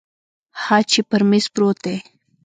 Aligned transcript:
ها 0.61 0.77
چې 0.91 0.99
پر 1.09 1.21
میز 1.29 1.45
پروت 1.53 1.77
دی 1.85 1.97